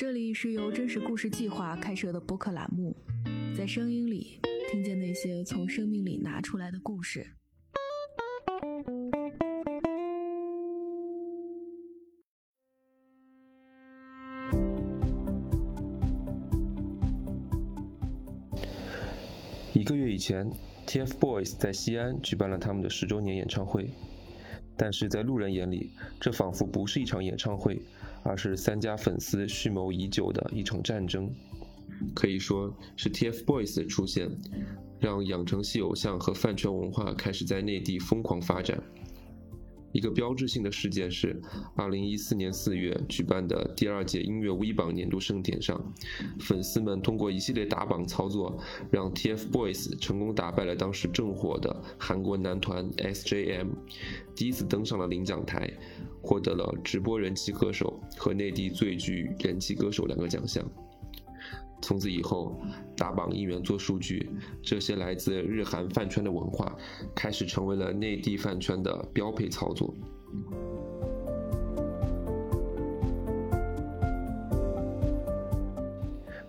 [0.00, 2.96] 这里是由真实故事计划开设的播客栏目，
[3.52, 4.40] 在声音里
[4.70, 7.26] 听见那些从生命里拿出来的故事。
[19.72, 20.48] 一个月以前
[20.86, 23.90] ，TFBOYS 在西安举办了他们的十周年演唱会，
[24.76, 25.90] 但是在路人眼里，
[26.20, 27.82] 这仿佛不是一场演唱会，
[28.22, 31.30] 而是三家粉丝蓄谋已久的一场战争。
[32.14, 34.30] 可以说是 TFBOYS 的出现，
[35.00, 38.80] 让养成系偶像和饭圈文化开始在内地疯狂发展。
[39.92, 41.40] 一个标志性的事件是，
[41.74, 45.80] 二零一四年四月举办的第二届音乐 V 榜年度盛典上，
[46.40, 48.58] 粉丝们通过一系列打榜操作，
[48.90, 53.68] 让 TFBOYS 成功打败了当时正火的韩国男团 SJM，
[54.34, 55.72] 第一次登上了领奖台，
[56.22, 60.64] 获得了直播人气歌手和内地最具人气歌手两个奖项。
[61.80, 62.60] 从此以后，
[62.96, 64.30] 打榜应援做数据，
[64.62, 66.76] 这些来自日韩饭圈的文化，
[67.14, 69.94] 开始成为了内地饭圈的标配操作。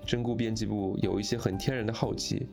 [0.05, 2.47] 真姑编辑部有一些很天然的好奇：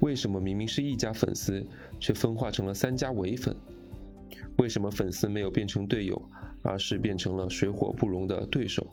[0.00, 1.64] 为什么明明是一家粉丝，
[2.00, 3.56] 却分化成了三家伪粉？
[4.56, 6.20] 为什么粉丝没有变成队友，
[6.62, 8.84] 而是变成了水火不容的对手？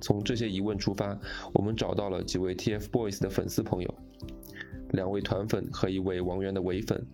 [0.00, 1.18] 从这些疑问出发，
[1.52, 3.94] 我们找到了几位 TFBOYS 的粉丝朋友，
[4.90, 7.04] 两位团粉和一位王源的伪粉，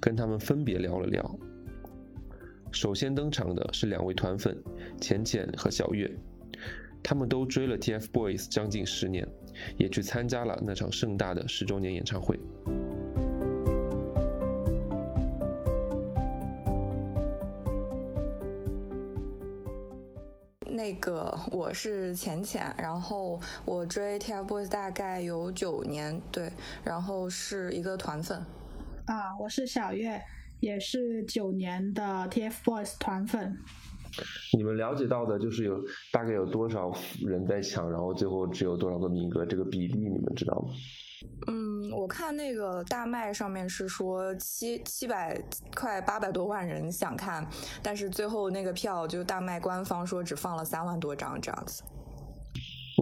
[0.00, 1.38] 跟他们分别聊了聊。
[2.70, 4.56] 首先登场的是两位团粉
[5.00, 6.10] 浅浅和小月，
[7.02, 9.26] 他们都追了 TFBOYS 将近十年，
[9.76, 12.38] 也去参加了那场盛大的十周年演唱会。
[20.92, 26.52] 那个我是浅浅，然后我追 TFBOYS 大概有九年，对，
[26.84, 28.38] 然后是一个团粉。
[29.06, 30.20] 啊，我是小月，
[30.60, 33.56] 也是九年的 TFBOYS 团粉。
[34.54, 36.92] 你们了解到的就是有大概有多少
[37.26, 40.74] 人在抢，然后最后只有多少个名额，这个比例你们知道吗？
[41.46, 45.40] 嗯，我看那个大麦上面是说七七百
[45.74, 47.46] 快八百多万人想看，
[47.82, 51.82] 但是最后那个票就大麦官方说只放了三万多张这样子。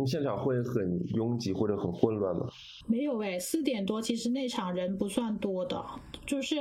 [0.01, 2.47] 你现场会很拥挤或者很混乱吗？
[2.87, 5.85] 没有诶，四点多其实那场人不算多的，
[6.25, 6.57] 就是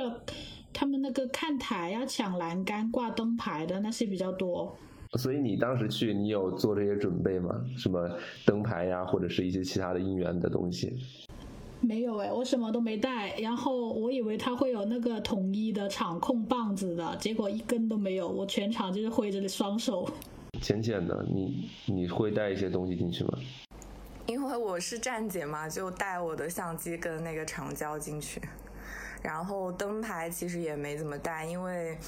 [0.72, 4.76] 他们那个看台要抢栏杆、挂灯牌的那些比较多。
[5.18, 7.50] 所以你当时去，你有做这些准备吗？
[7.76, 7.98] 什么
[8.44, 10.96] 灯牌呀，或者是一些其他的应援的东西？
[11.82, 13.34] 没有哎，我什么都没带。
[13.38, 18.28] 然后我以为他会有那个统一的场控棒子的，结果一根都没有。
[18.28, 20.08] 我全场就是挥着双手。
[20.60, 23.38] 浅浅的，你你会带一些东西进去吗？
[24.26, 28.40] 因为我是站姐嘛，就带我的相机跟那个长焦进去。
[29.22, 31.98] 然后灯牌其实也没怎么带，因为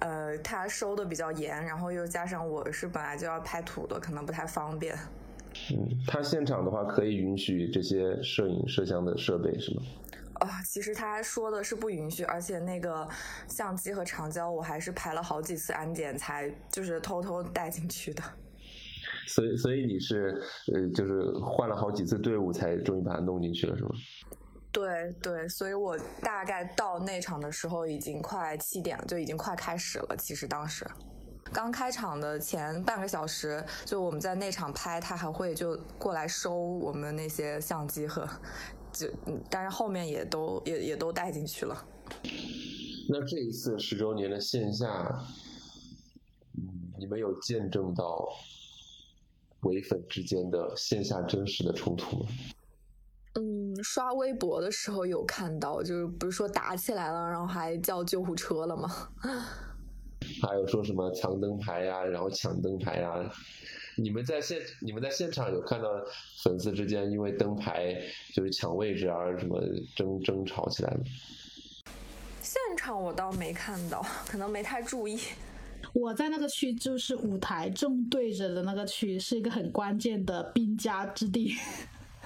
[0.00, 4.94] 呃他收的比较严，然后又加上我是本来就要拍土的，可能不太方便。
[5.70, 9.82] 嗯，他现场的话可以允许这些摄影摄像的设备是吗？
[10.34, 13.06] 啊，其实他说的是不允许，而且那个
[13.48, 18.22] 相机和长焦我还是排了好几次安检才就是偷偷带进去的。
[19.26, 20.40] 所以，所以你是
[20.72, 23.90] 呃，就是换了好几次队伍才终于把它弄进去了，是吗？
[24.70, 30.16] 对对，所以我大概到那场的时候已经快七点了，就已经快开始了。
[30.16, 30.86] 其实当时
[31.52, 38.28] 刚开场的前半个小时，就我们在内场拍，他还会就过来收我们那些相机和
[38.92, 39.08] 就，
[39.50, 41.84] 但是后面也都也也都带进去了。
[43.08, 45.24] 那这一次十周年的线下，
[46.56, 48.28] 嗯，你们有见证到
[49.60, 52.26] 唯粉之间的线下真实的冲突吗？
[53.34, 59.08] 嗯，刷微博的时候有看到，就是不是说打起来了，然后还叫救护车了吗？
[60.42, 63.32] 还有说什么抢灯牌呀，然后抢灯牌呀？
[63.96, 65.88] 你们在现你们在现场有看到
[66.44, 68.00] 粉丝之间因为灯牌
[68.32, 69.60] 就是抢位置而什么
[69.96, 71.00] 争争吵起来吗？
[72.40, 75.18] 现场我倒没看到，可能没太注意。
[75.92, 81.56] 我在那个区，就是舞台正对着的那个区，是一个很关键的兵家之地。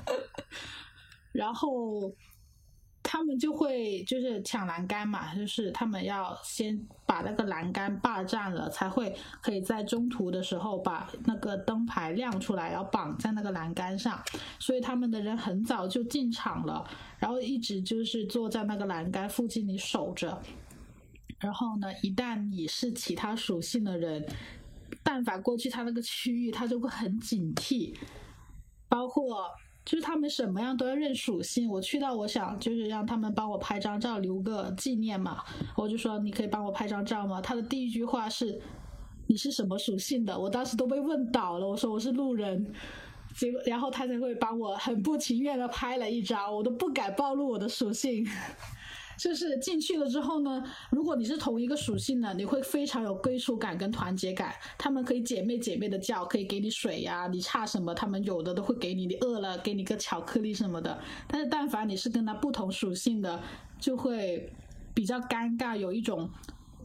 [1.33, 2.13] 然后
[3.13, 14.19] 他们就会就是抢栏杆嘛，就是他们要先把那个栏杆霸占了，才会可以在中途的时候把那个灯牌亮出来，然后绑在那个栏杆上。
[14.59, 16.83] 所以他们的人很早就进场了，
[17.19, 20.41] 然后一直就是坐在那个栏杆附近里守着。
[21.39, 24.27] 然后呢，一旦你是其他属性的人，
[25.03, 27.95] 但凡过去他那个区域，他就会很警惕，
[28.89, 29.51] 包括
[29.85, 31.69] 就是他们什么样都要认属性。
[31.69, 35.43] 我去到，我想就是让他们帮我拍张照，留个纪念嘛。
[35.77, 37.41] 我就说你可以帮我拍张照吗？
[37.41, 38.61] 他的第一句话是
[39.27, 40.39] 你是什么属性的？
[40.39, 42.73] 我当时都被问倒了，我说我是路人。
[43.35, 48.27] 结果然后他才会帮我很不情愿的拍了一张，我都不敢暴露我的属性。
[49.23, 50.61] 就是进去了之后呢，
[50.91, 54.53] 如果你是同一个属性的，你会非常有归属感跟团结感。
[54.77, 59.07] 他们可以姐妹姐妹的叫，可以给你水呀，你差什么，他们有的都会给你。
[59.07, 61.01] 你饿了，给你个巧克力什么的。
[61.29, 63.41] 但是但凡你是跟他不同属性的，
[63.79, 64.53] 就会
[64.93, 66.29] 比较尴尬，有一种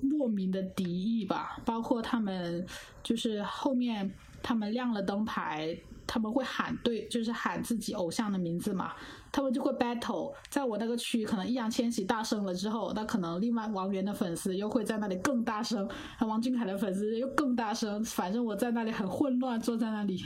[0.03, 1.59] 莫名的敌意吧。
[1.65, 2.63] 包括他们
[3.01, 4.13] 就是后面
[4.43, 5.75] 他们亮了灯牌。
[6.07, 8.93] 他们会喊对，就是喊自己偶像的名字嘛，
[9.31, 10.33] 他们就会 battle。
[10.49, 15.87] 在我那个区，可能易烊千玺大声了之后，那可能另外王源的粉丝又会在那里更大声，
[16.21, 18.03] 王俊凯的粉丝又更大声。
[18.05, 20.23] 反正我在那里很混乱，坐在那里，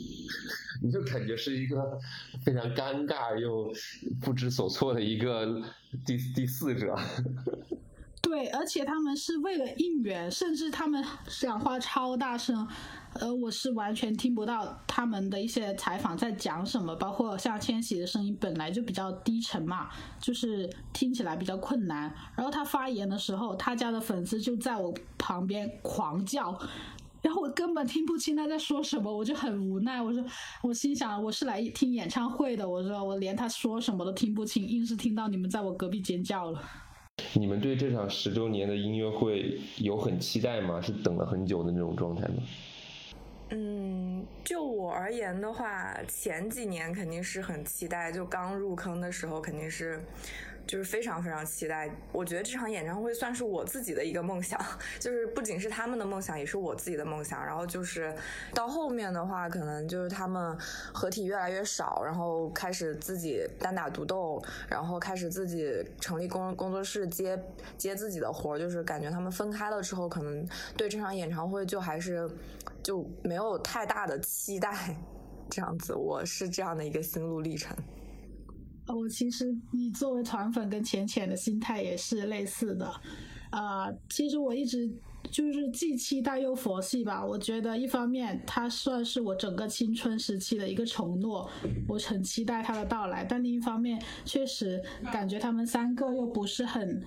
[0.82, 1.98] 你就感觉是一个
[2.44, 3.72] 非常尴尬又
[4.20, 5.62] 不知所措的一个
[6.04, 6.94] 第第四者。
[8.22, 12.68] 对，而且他们是为了应援，甚至他们讲话超大声。
[13.14, 19.88] 呃，我是完全听不到他们的一些采访在讲什么，包括像千玺的声音本来就比较低沉嘛，
[20.20, 22.02] 就是听起来比较困难。
[22.36, 26.56] 然后他发言的时候，他家的粉丝就在我旁边狂叫，
[27.20, 30.00] 然后我根本听不清他在说什么，我就很无奈。
[30.00, 30.24] 我说，
[30.62, 36.62] 我心想我是来听演唱会的，我说我连他说什么都听不清，硬是听到你们在我隔壁尖叫了。
[37.34, 40.80] 你们对这场十周年的音乐会有很期待吗？
[40.80, 42.36] 是等了很久的那种状态吗？
[43.52, 50.00] 嗯，就我而言的话，前几年肯定是很期待，就刚入坑的时候肯定是，
[50.68, 51.90] 就是非常非常期待。
[52.12, 54.56] 我觉得这场演唱会算是我自己的一个梦想，
[55.00, 57.44] 就是不仅是他们的梦想，也是我自己的梦想。
[57.44, 58.14] 然后就是
[58.54, 60.56] 到后面的话，可能就是他们
[60.94, 67.36] 合体越来越少，然后开始自己单打独斗，然后开始自己成立工工作室接
[67.76, 72.30] 接自己的活儿，就是感觉他们分开了之后，可能对这场演唱会就还是。
[72.82, 74.96] 就没有太大的期待，
[75.50, 77.76] 这样子，我是这样的一个心路历程。
[78.86, 82.92] 我其实你作为团粉跟浅浅的心态也是类似的，
[83.50, 84.90] 啊，其实我一直
[85.30, 87.24] 就是既期待又佛系吧。
[87.24, 91.48] 我觉得一方面它算是我整个青春时期的一个承诺，
[91.86, 94.82] 我很期待它的到来，但另一方面确实
[95.12, 97.02] 感觉他们三个又不是很。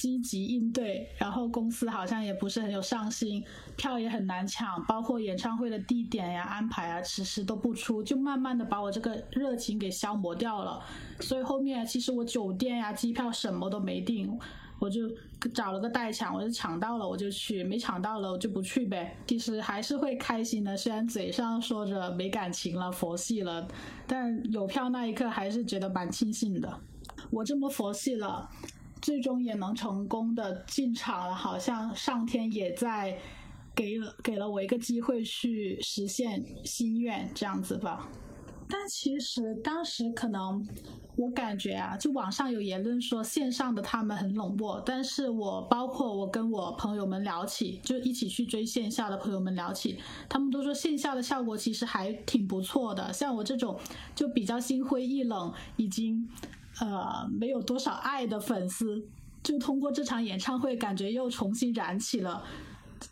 [0.00, 3.44] 积极应对，然后公司好像也不是很有上心，
[3.76, 10.82] 票也很难抢，包括演唱会的地点呀、安排啊，迟迟都不出，就慢慢的把我这个热情给消磨掉了。
[11.20, 14.38] 所以后面其实我酒店呀、机票什么都没订，
[14.78, 15.02] 我就
[15.52, 19.14] 找了个代抢，我就抢到了我就去，没抢到了我就不去呗。
[19.26, 23.68] 其实还是会开心的，虽然嘴上说着没感情了、佛系了，
[24.06, 26.80] 但有票那一刻还是觉得蛮庆幸的。
[27.30, 28.48] 我这么佛系了。
[29.00, 33.18] 最终也能成功的进场了，好像上天也在
[33.74, 38.08] 给了给了我一个机会去实现心愿，这样子吧。
[38.68, 40.64] 但其实当时可能
[41.16, 49.98] 我感觉啊，就网上有言论说线上的他们很冷漠，但是我包括我跟我朋友们聊起，就一起去追线下的朋友们聊起，
[50.28, 53.12] 他们都说线下的效果其实还挺不错的。
[53.12, 53.76] 像我这种
[54.14, 56.28] 就比较心灰意冷，已经。
[56.80, 59.06] 呃，没有多少爱的粉丝，
[59.42, 62.42] 就通过这场演唱会，感觉又重新燃起了，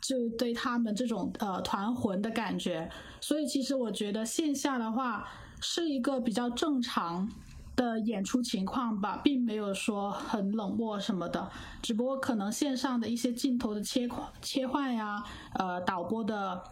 [0.01, 2.91] 就对他们这种呃团魂的感觉。
[3.21, 5.29] 所以其实我觉得线下的话
[5.61, 7.31] 是一个比较正常
[7.77, 11.51] 的演出情况吧，并没有说很冷漠什么的。
[11.83, 14.09] 只不过可能线上的一些镜头的切
[14.41, 15.23] 切换呀，
[15.55, 16.63] 呃，导播的。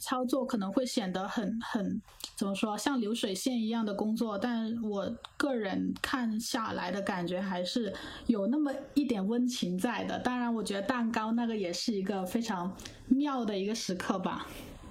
[0.00, 2.00] 操作可能会显得很很
[2.36, 7.92] 怎么说，像流水线一样的工作，但我个人看下来的感觉还是
[8.26, 10.18] 有那么一点温情在的。
[10.18, 12.74] 当然，我觉得蛋糕那个也是一个非常
[13.08, 14.46] 妙的一个时刻吧。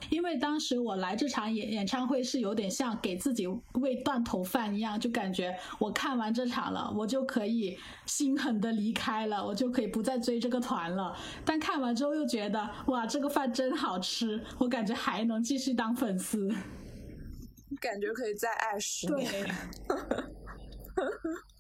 [0.10, 11.16] 因为当时我来这场演演唱会是有点像给自己喂断头饭一样，就感觉我看完这场了，我就可以心狠的离开了，我就可以不再追这个团了。
[11.46, 16.48] 但看完之后又觉得，哇，这个饭真好吃，我感觉还能继续当粉丝，
[17.80, 19.46] 感觉可以再爱十年。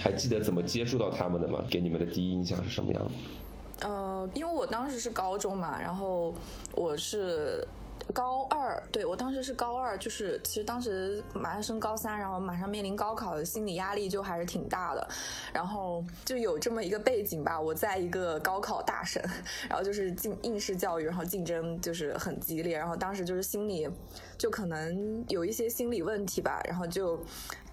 [0.00, 1.64] 还记得怎么接触到他们的吗？
[1.70, 3.88] 给你们的第一印象是什么样的？
[3.88, 6.34] 呃，因为我当时是高中嘛，然后
[6.74, 7.66] 我是。
[8.12, 15.08] 高二，对我当时是高二，就是其实当时马上升高三，然后马上面临高考，心理压力就还是挺大的，
[15.52, 19.22] 然后就有这么一个背景吧，我在一个高考大省，
[19.68, 23.88] 然后就是进应试教育，然后竞争就是很激烈，然后当时就是心理
[24.36, 27.20] 就可能有一些心理问题吧，然后就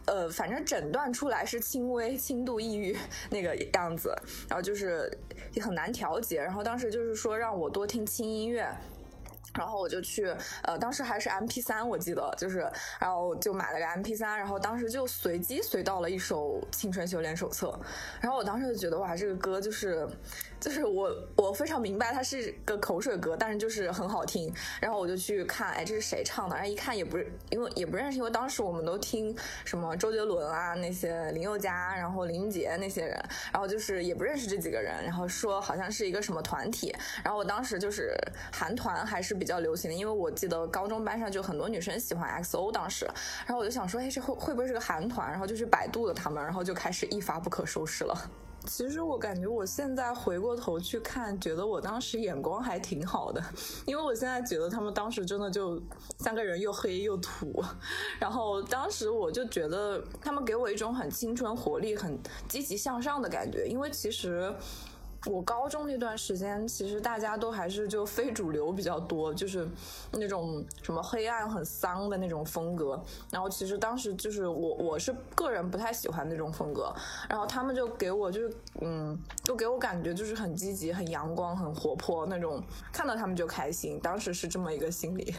[0.08, 2.98] 呃反正诊断出来是轻微轻度抑郁
[3.30, 4.14] 那个样子，
[4.50, 5.16] 然后就是
[5.54, 8.68] 也很难调节，然后当时就是说让我多听轻音乐。
[9.56, 12.60] 然后我就去，呃，当时还是 M P 三，我记得就是，
[13.00, 17.68] 然后就买了个 M P 三，然后当时就随机随到了一首《青春修炼手册》，
[18.22, 20.08] 然后我当时就觉得哇，这个歌就是。
[20.60, 24.52] 就是我，我非常明白它是个口水歌，但是就是很好听。
[24.82, 26.56] 然后我就去看，哎，这是谁唱的？
[26.56, 33.12] 然后一看也不是，因为也不认识，因为当时我们都听什么周杰伦啊，那些林宥嘉，然后林俊杰那些人，
[33.54, 35.04] 然后就是也不认识这几个人。
[35.04, 36.94] 然后说好像是一个什么团体。
[37.24, 38.16] 然后我当时就是
[38.52, 43.06] 韩团还是比较流行的，因为我记得高中班上就很多女生喜欢 X O 当时。
[43.46, 45.30] 然后我就想说，哎，这会会不会是个韩团？
[45.30, 48.32] 然后就去百度了他们，然后就开始一发不可收拾了。
[48.68, 53.42] 其实我感觉我现在回过头去看，觉得我当时眼光还挺好的，
[53.88, 55.82] 因为我现在觉得他们当时真的就
[56.20, 57.64] 三个人又黑又土，
[58.20, 64.54] 然后当时我就觉得他们给我一种很青春活力、很积极向上的感觉，因为其实。
[65.28, 69.68] 我高中那段时间，其实大家都还是就非主流比较多，就是
[70.14, 73.02] 那种什么黑暗、很丧的那种风格。
[73.30, 76.94] 然后其实当时就是我，我是个人不太喜欢那种风格。
[77.30, 84.00] 然后他们就给我就是，嗯，就给我感觉就是很积极、很阳光、很活泼那种，看到他们就开心。
[84.02, 85.36] 当时是这么一个心理。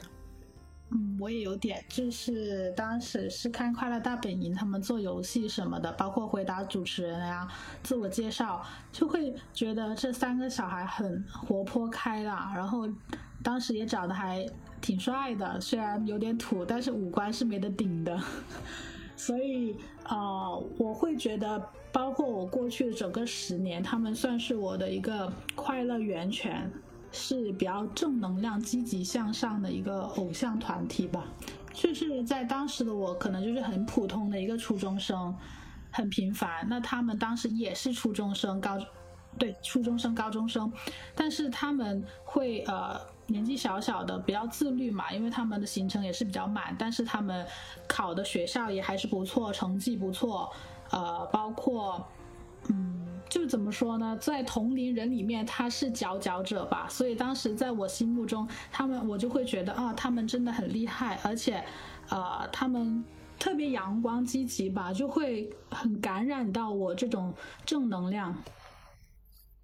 [0.91, 7.47] 嗯，我也有点，就是当时是看《快乐大本营》，他们做游戏什么的，包括回答主持人呀、
[7.83, 12.89] 自我介绍，就会觉得这三个小孩很活泼开朗，然后
[13.43, 14.47] 当时也长得还
[14.81, 18.19] 挺帅的，虽然有点土，但是五官是没得顶的。
[19.15, 19.77] 所以，
[20.09, 21.61] 呃，我会觉得，
[21.93, 26.71] 包括我过去的整个十年，他们算是我的一个快乐源泉。
[27.19, 31.25] 是比较正能量、积极向上的一个偶像团体吧。
[31.73, 35.37] 就是在当时的我，可能就是很普通的一个初中生，
[35.91, 36.67] 很平凡。
[36.69, 38.79] 那他们当时也是初中生、高，
[39.39, 40.73] 对，初中生、高中生，
[41.15, 47.47] 但是他们会呃年纪小小的，比较自律嘛，因为他们的行程也是比较满，但是他们
[47.87, 50.51] 考的学校也还是不错，成绩不错，
[50.91, 52.05] 呃，包括
[52.69, 52.95] 嗯。
[53.29, 61.63] 就怎么说呢，在同龄人里面他是佼佼者吧，所以当时在我心目中，他们我就会觉得啊，他们真的很厉害，而且，
[62.09, 63.05] 呃，他们
[63.39, 67.35] 特别阳光积极吧，就会很感染到我这种
[67.67, 68.35] 正能量。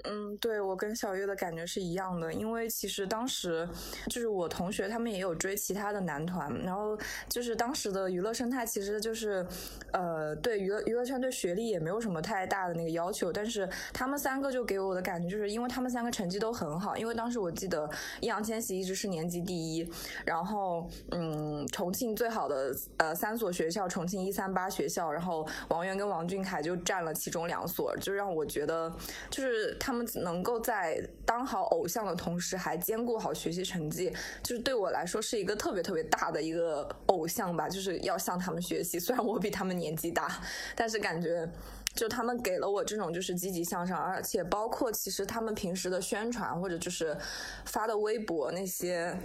[0.06, 3.66] 嗯，对我跟小月的感觉是一样的，因为其实当时
[4.10, 6.94] 就是我同学他们也有追其他的男团，然后
[7.26, 9.46] 就是当时的娱乐生态其实就是，
[9.92, 17.88] 呃，对娱乐娱乐圈对学历也没有什么太大的那个要求，但是他们三个就给我的感觉就是，因为他们三个成绩都很好，因为当时我记得
[18.20, 19.90] 易烊千玺一直是年级第一，
[20.26, 28.92] 然后嗯，重庆最好的呃三所学校，重庆一三八学校，然后王源跟王俊凯就占了其中两所，就让我觉得
[29.30, 29.93] 就是他。
[29.94, 37.68] 他们能够在当好偶像的同时，还兼顾好学习成绩，就是对我来说是一个特别特别大的一个偶像吧。
[37.68, 38.98] 就是要向他们学习。
[38.98, 40.42] 虽然我比他们年纪大，
[40.74, 41.48] 但是感觉
[41.94, 47.16] 就他们给了我这种就是积极向上，而且包括其实他们平时的宣传或者就是
[47.64, 49.16] 发的微博那些。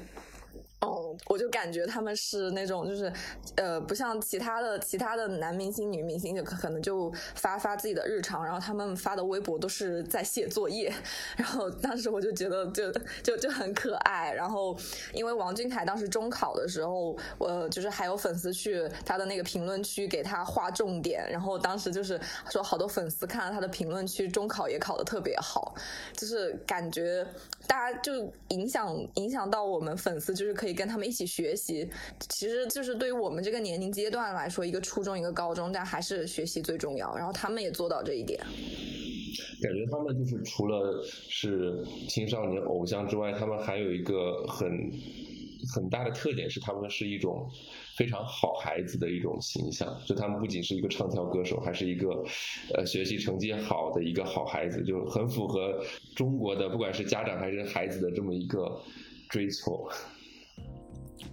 [0.81, 3.11] 哦，我就感觉他们是那种，就是，
[3.57, 10.89] 呃，不像其他的其他的男明星、女明星，就可能就发发自己的日常，然后他们发的微博都是在写作业，
[11.35, 12.89] 然后当时我就觉得就
[13.21, 14.31] 就就很可爱。
[14.31, 14.73] 然后
[15.11, 22.17] 因为王俊凯当时中考的时候，我就是还有粉丝去他的那个评论区给他划重点，然后当时就是
[22.49, 25.75] 说好多粉丝看了他的评论区，中考也考得特别好，
[26.13, 27.27] 就是感觉
[27.67, 30.68] 大家就影响影响到我们粉丝，就是可以。
[30.73, 31.89] 跟他们一起学习，
[32.29, 37.15] 其实就是对于我们这个年龄阶段来说，一个初中，一个高中，但还是学习最重要。
[37.15, 38.39] 然后他们也做到这一点。
[39.61, 44.69] 感觉他们就是除了是青少年偶像之外，他们还有一个很
[45.73, 47.45] 很大的特点是，他们是一种
[47.97, 50.01] 非常好孩子的一种形象。
[50.05, 52.07] 就他们不仅是一个唱跳歌手，还是一个
[52.73, 55.83] 呃学习成绩好的一个好孩子，就很符合
[56.15, 58.81] 中国的不管是家长还是孩子的这么一个
[59.29, 59.89] 追求。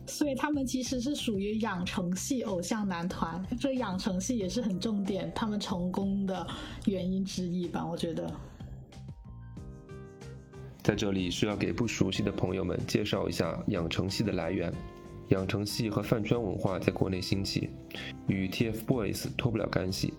[0.07, 6.47] 所以他们其实是属于养成系偶像男团，这养成系也是很重点，他们成功的
[6.87, 8.33] 原因之一吧，我觉得。
[10.83, 14.73] 在这里需要给不熟悉的朋友们介绍一下养成系的来源。
[15.31, 17.69] 养成系和饭圈文化在国内兴起，
[18.29, 20.15] 与 TFBOYS 脱不了干系。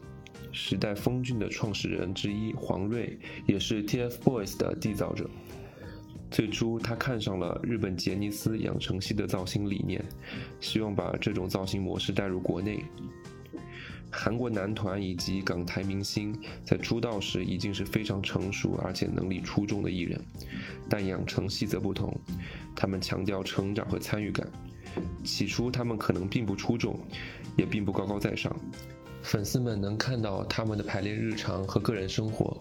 [0.51, 5.29] 时代峰峻的创始人之一黄睿也是 TFBOYS 的缔造者。
[6.29, 10.03] 最初，他看上了日本杰尼斯养成系的造型理念，
[10.60, 12.84] 希望把这种造型模式带入国内。
[14.10, 20.19] 韩国男团以及港台明星在出道时已经是非常成熟而且能力出众的艺人，
[20.89, 22.17] 但养成系则不同，
[22.75, 24.48] 他们强调成长和参与感。
[25.24, 26.98] 起初，他们可能并不出众，
[27.57, 28.55] 也并不高高在上，
[29.27, 32.57] 粉丝们能看到他们的排练日常和个人生活。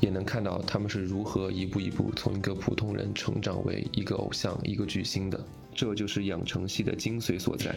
[0.00, 5.38] 也能看到他们是如何一步一步从一个普通人成长为一个偶像、一个巨星的，
[5.74, 7.76] 这就是养成系的精髓所在。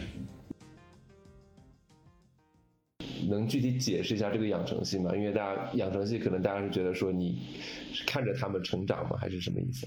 [3.28, 5.14] 能具体解释一下这个养成系吗？
[5.14, 7.42] 因为大家养成系可能大家是觉得说你
[7.92, 9.18] 是看着他们成长吗？
[9.20, 9.86] 还是什么意思？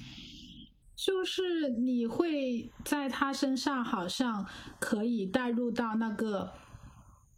[0.95, 4.45] 就是你会在他身上好像
[4.79, 6.51] 可以带入到那个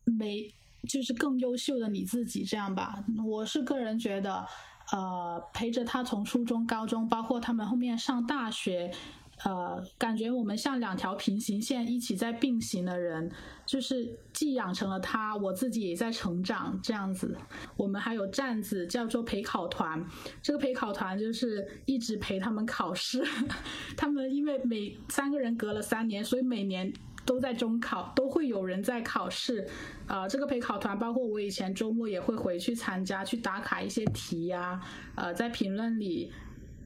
[0.04, 0.54] 美，
[0.88, 3.04] 就是更优秀的你自己这样吧。
[3.26, 4.46] 我是个人觉得。
[4.92, 8.92] 呃，陪着他从初中、高中，包括他们后面上大学，
[9.46, 13.32] 呃，感觉我们像两条平行线一起在并行的人，
[13.68, 17.38] 就是既养成了他，我自己也在成长这样子。
[17.78, 20.04] 我们还有站子叫做陪考团，
[20.42, 23.24] 这个陪考团就是一直陪他们考试。
[23.96, 26.92] 他们因为每三个人隔了三年，所以每年。
[27.30, 29.68] 都在中考，都会有人在考试，
[30.08, 34.82] 呃，这个陪考团包括我以前周末也会回去参加，去打卡一些题呀，
[35.14, 36.34] 呃，在评论里，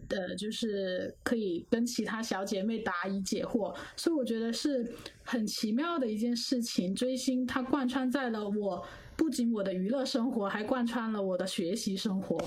[0.09, 6.93] 呃，就是可以跟其他小姐妹答疑解惑，所以我觉得是很奇妙的一件事情。
[6.93, 8.85] 追星它贯穿在了我，
[9.15, 12.37] 不仅我的娱乐生活，还贯穿了我的学习生活。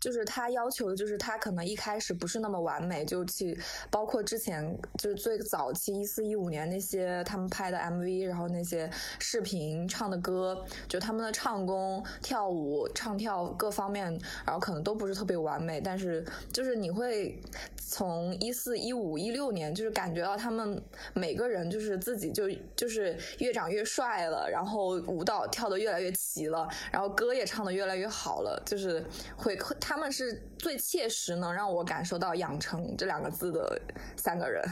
[0.00, 3.58] 就是他要求的，就是他可能一开始不是那么完美，就去
[3.90, 14.04] 包括之前就是最早期一四一五年那些他们拍的 MV，然后那些视频唱的歌，就他们的唱功、跳舞、唱跳各方面，
[14.44, 17.40] 然后可能都不是特别完美，但是就是你会
[17.76, 20.82] 从一四一五一六年，就是感觉到他们
[21.14, 29.04] 每个人就是自己就就是越长越帅了，然后舞蹈跳得越来越齐了，然后歌也唱得越来越好了，就是
[29.36, 29.56] 会。
[29.80, 33.80] 他们是最切实能让我感受到“养成”这两个字的
[34.16, 34.62] 三个人，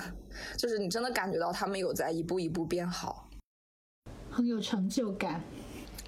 [0.56, 3.28] 就是你真的感觉到他们有在一步一步变好，
[4.30, 5.40] 很有成就感。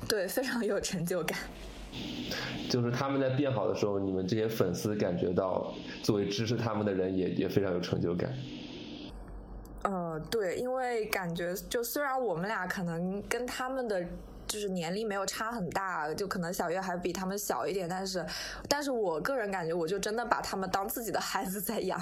[0.08, 1.38] 对，非常有成就感。
[2.68, 8.32] 就是他们在变好的时候，你们这些粉丝感觉到，作为支持他们的人也也非常有成就感。
[9.84, 14.06] 呃，对，因为感觉就虽然我们俩可能跟他们的。
[14.48, 18.24] 就是年龄没有差很大，就可能小月还比他们小一点，但是，
[18.68, 22.00] 但是我个人感觉，我就真的把他们当自己的孩子在养。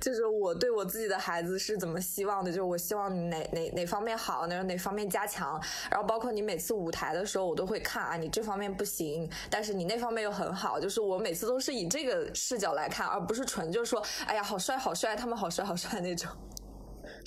[0.00, 5.60] 就是我对我自己的孩子是怎么希望的，就是我希望你哪哪哪方面好，哪哪方面加强，
[5.90, 16.30] 然后包括你每次舞台的时候，我都会看啊，你这方面不行，但是你那方面又很好，就是我每次都是以这个视角来看，而不是纯就是说，哎呀，好帅好帅，他们好帅好帅那种。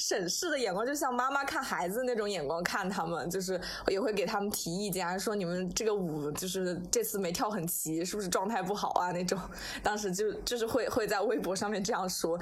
[0.02, 9.12] 审视的眼光，就像妈妈看孩子那种眼光看他们，就是也会给他们提意见，说你们这个舞就是这次没跳很齐，是不是状态不好啊？
[9.12, 9.38] 那种，
[9.84, 12.40] 当时就就是会会在微博上面这样说。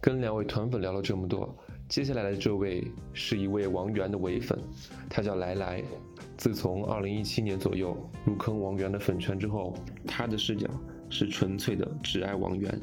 [0.00, 1.54] 跟两位团粉聊了这么多，
[1.90, 4.56] 接下来的这位是一位王源的伪粉，
[5.08, 5.82] 他叫来来。
[6.36, 9.74] 自从二零一七年左右入坑王源的粉圈之后，
[10.06, 10.68] 他的视角
[11.10, 12.80] 是纯粹的只爱王源。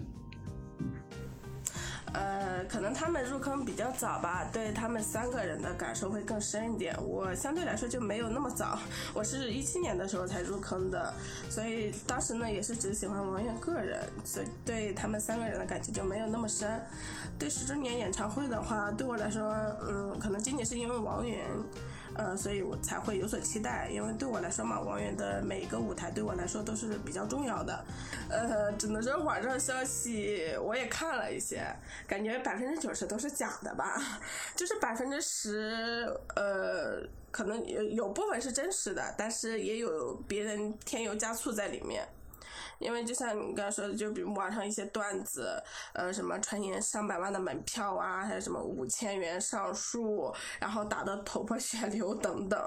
[2.67, 6.95] 可能他们入坑比较早吧，对他们三个人的感受会更深一点。
[7.03, 8.77] 我相对来说就没有那么早，
[9.13, 11.13] 我是一七年的时候才入坑的，
[11.49, 16.69] 所以当时呢也是只喜欢王源个人，所以对他们三个人的感情就没有那么深。
[17.39, 19.53] 对十周年演唱会的话，对我来说，
[19.87, 21.45] 嗯，可能仅仅是因为王源。
[22.17, 27.85] 呃，所以我才会有所期待，因为对我来说嘛，王源的每一个舞台对我来说都是比较重要的。
[28.29, 31.63] 呃，只能说网上消息我也看了一些，
[32.07, 34.19] 感觉百分之九十都是假的吧，
[34.55, 37.01] 就是百分之十，呃，
[37.31, 42.07] 可能有有部分是真实的，但是也有别人添油加醋在里面。
[42.79, 45.61] 因为就像你刚才说的，就比如网上一些段子，
[45.93, 52.59] 呃，什么传言上百万的门票啊，还有什么五千元上树，然后打的头破血流等等，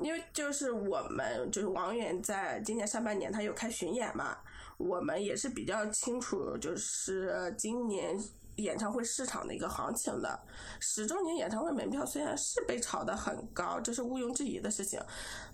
[0.00, 4.36] 因为就是我们就是王源在今年上半年他有开巡演嘛，
[4.78, 8.18] 我们也是比较清楚，就是今年。
[8.56, 10.40] 演唱会市场的一个行情的
[10.78, 15.00] 十周年演唱会门票虽然是被炒得很高，这是毋庸置疑的事情，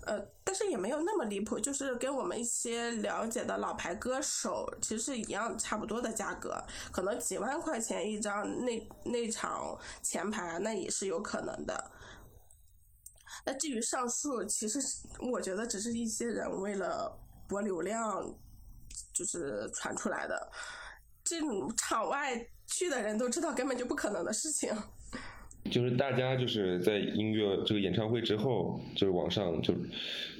[0.05, 11.91] 呃，但是也没有那么离谱，就是跟我们一些了解的老牌歌手其实一样差不多的价格，可能几万块钱一张，那那场前排那也是有可能的。
[13.45, 14.79] 那至于上述，其实
[15.31, 17.11] 我觉得只是一些人为了
[17.47, 18.23] 博流量，
[19.11, 20.51] 就是传出来的，
[21.23, 22.47] 这种场外。
[22.71, 24.73] 去的人都知道根本就不可能的事情，
[25.69, 29.75] 就是大家就是在音乐这个演唱会之后，就是网上就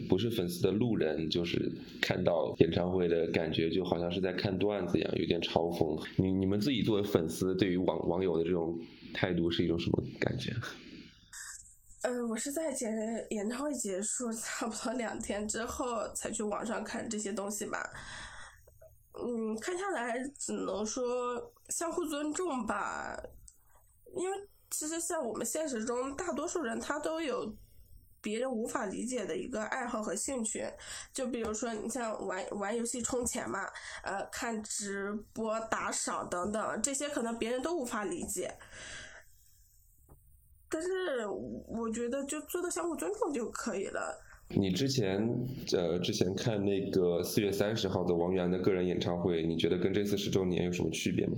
[0.09, 6.03] 不是粉丝的路人，就是看到演唱会的感觉就好像是在看段子一样，有点嘲讽。
[6.15, 8.79] 你你们自己作为粉丝，对于网网友的这种
[9.13, 10.51] 态度是一种什么感觉？
[12.03, 12.87] 呃，我是在结
[13.29, 17.77] 演唱会结束差不多两天之后才去网上看这些东西吧。
[19.13, 23.21] 嗯，看下来只能说相互尊重吧，
[24.15, 27.53] 因为其实像我们现实中大多数人，他都有
[28.21, 30.65] 别人无法理解的一个爱好和兴趣，
[31.11, 33.67] 就比如说你像玩玩游戏充钱嘛，
[34.03, 38.57] 呃，看直播打赏等等，这些可能别人都无法理解，
[40.69, 41.27] 但是
[41.67, 44.23] 我觉得就做到相互尊重就可以了。
[44.55, 45.17] 你之前
[45.73, 51.37] 呃，之前看那个四月三十号的王源的个人演唱会，你觉得跟这次十周年有什么区别吗？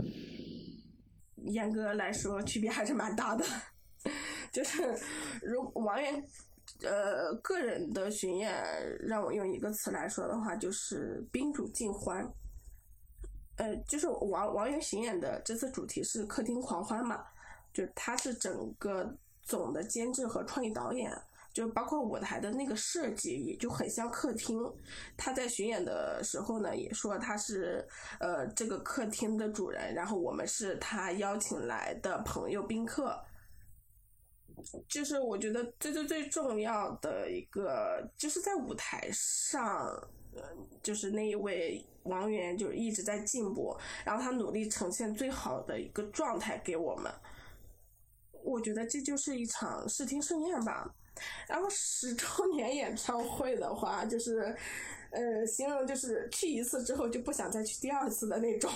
[1.45, 3.45] 严格来说，区别还是蛮大的。
[4.51, 4.83] 就是
[5.41, 6.23] 如王源
[6.81, 8.53] 呃个人的巡演，
[8.99, 12.27] 让我用一个词来说的话，就是宾主尽欢。
[13.57, 17.23] 呃，就是王王源巡演的这次主题是客厅狂欢嘛，
[17.73, 21.11] 就他是整个总的监制和创意导演。
[21.53, 24.57] 就包括舞台的那个设计，也就很像客厅。
[25.15, 27.87] 他在巡演的时候呢，也说他是
[28.19, 33.17] 呃这个客厅的主人，然后我们是他邀请来的朋友宾客。
[34.87, 39.87] 就是我觉得最最最重要的一个，就是在舞台上，
[40.33, 40.43] 呃，
[40.81, 47.11] 就是那一位王源就一直在进步，然后他努力呈现最好的一个状态给我们。
[48.43, 50.87] 我觉得这就是一场视听盛宴吧。
[51.47, 54.55] 然后十周年演唱会的话，就是，
[55.11, 58.71] 呃，形容就是去一次之后就不想再去第二次的那种。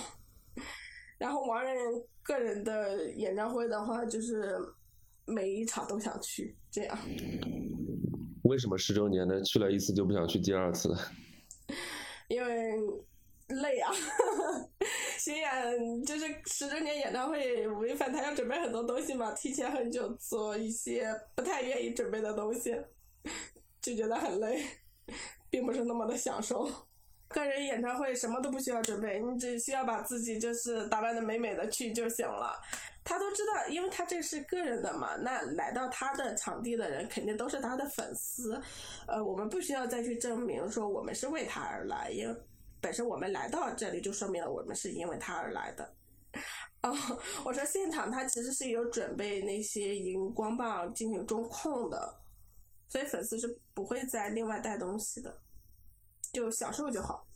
[1.18, 1.76] 然后王源
[2.22, 4.56] 个人的演唱会的话，就是
[5.24, 6.98] 每一场都想去，这样。
[8.42, 9.42] 为什么十周年呢？
[9.42, 10.94] 去了一次就不想去第二次？
[12.28, 12.74] 因为。
[13.48, 13.90] 累啊，
[15.18, 22.76] 巡演就是十周年演唱会，吴亦凡他要准备很多东西嘛，提前很久做一些不太愿意准备的东西，
[23.80, 24.62] 就觉得很累，
[25.48, 26.68] 并不是那么的享受。
[27.28, 32.58] 个人演唱会什么都不需要准备，你只需要把自己就是打扮的美美的去就行了。
[33.04, 38.60] 他都知道，因为他这是个人的嘛，那来到他的场地的人肯定都是他的粉丝，
[39.06, 42.34] 呃，我们不需要再去证明说我们是为他而来，因为。
[42.80, 45.94] 本身我们来到这里，就说明了我们是因为他而来的。
[46.82, 46.94] 哦，
[47.44, 52.14] 我说现场他其实是有准备那些荧光棒进行中控的，
[52.88, 55.38] 所以粉丝是不会再另外带东西的，
[56.32, 57.26] 就享受就好。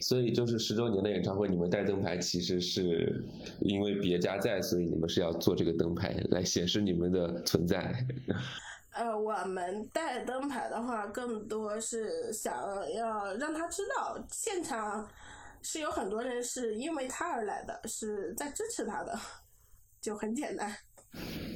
[0.00, 3.22] 所以就是十周年的演唱会，你们带灯牌其实是
[3.60, 7.92] 因为别家在，所以你们是要做这个灯牌来显示你们的存在。
[8.94, 12.54] 呃，我们带灯牌的话，更多是想
[12.94, 15.08] 要让他知道，现场
[15.62, 19.18] 是有很多人是因为他而来的，是在支持他的，
[20.00, 20.72] 就很简单。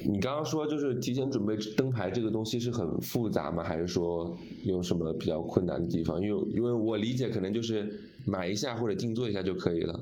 [0.05, 3.63] 你刚刚说就是提前准备灯牌这个东西是很复杂吗？
[3.63, 6.21] 还是说有什么比较困难的地方？
[6.21, 7.89] 因为因为我理解可能就是
[8.25, 9.99] 买一下或者定做一下就可以了。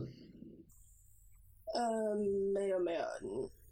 [1.76, 2.16] 呃，
[2.54, 3.04] 没有没有。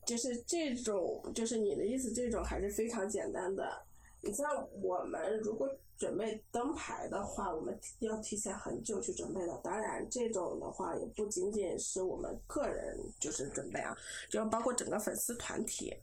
[0.05, 3.85] 就是这种，就是你的意思，这种还是非常简单的。
[4.21, 4.47] 你像
[4.81, 9.55] 我们如果准备灯牌的话，我们要提前很久去准备的。
[9.63, 13.95] 当然，这种的话也不仅仅是我们个人就是准备啊，
[14.29, 15.93] 就包括整个粉丝团体。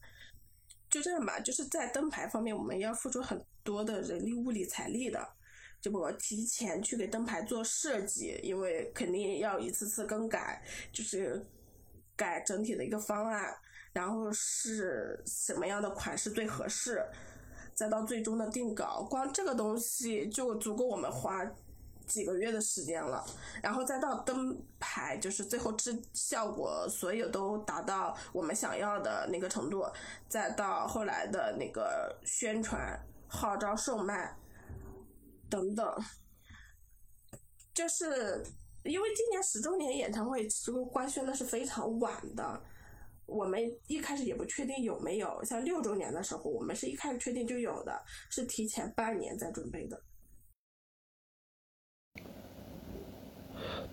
[0.89, 5.27] 就这样吧，就是在灯牌方面，我们要付出很多的人力、物力、财力的。
[5.81, 10.63] 就我提前去给灯牌做设计，因为肯定要一次次更改，
[10.93, 11.45] 就是
[12.15, 13.53] 改整体的一个方案。
[13.93, 17.05] 然后是什么样的款式最合适，
[17.75, 21.45] 再到最终的定稿，光这个东西就足够我们花
[22.07, 23.25] 几个月的时间了。
[23.63, 29.85] 然后再到灯牌，就是最后制效果，所有都达到我们想要的那个程度，
[30.29, 34.37] 再到后来的那个宣传、号召、售卖，
[35.49, 36.05] 等等。
[37.75, 38.45] 就是
[38.85, 42.63] 因为今年十周年演唱会其实官宣的是非常晚的，
[43.33, 45.43] 我们一开始也不确定有没有。
[45.45, 47.93] 像六周年的时候，我们是一开始确定就有的，
[48.31, 50.03] 是提前半年在准备的。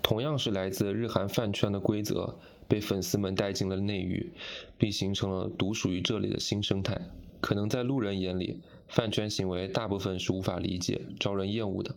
[0.02, 4.32] 同样是来自日韩饭圈的规则，被粉丝们带进了内娱，
[4.76, 7.00] 并形成了独属于这里的新生态。
[7.40, 11.94] 可能在路人眼里，饭圈行为大部分是无法理解、招人厌恶的。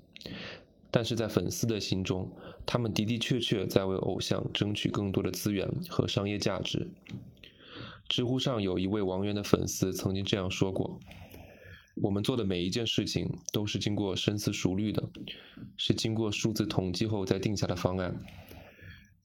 [0.92, 2.30] 但是在粉丝的心中，
[2.68, 6.88] 他们的的确确在为偶像争取更多的资源和商业价值。
[8.10, 11.00] 知乎上有一位王源的粉丝曾经这样说过
[11.96, 15.10] ：“我们做的每一件事情都是经过深思熟虑的，
[15.78, 18.20] 是经过数字统计后再定下的方案。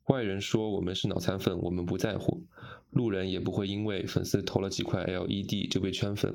[0.07, 2.43] 外人说我们是脑残粉，我们不在乎；
[2.91, 6.33] 路人也不会因为粉丝投了几块 LED 就被圈粉，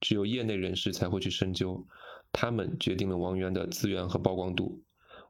[0.00, 1.86] 只有业内人士才会去深究。”
[2.34, 4.82] 他们决定了王源的资源和曝光度。